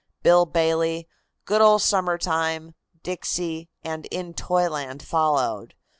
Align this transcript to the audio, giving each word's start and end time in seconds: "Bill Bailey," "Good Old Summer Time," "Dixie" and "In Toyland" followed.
"Bill 0.23 0.47
Bailey," 0.47 1.07
"Good 1.45 1.61
Old 1.61 1.83
Summer 1.83 2.17
Time," 2.17 2.73
"Dixie" 3.03 3.69
and 3.83 4.07
"In 4.07 4.33
Toyland" 4.33 5.03
followed. 5.03 5.75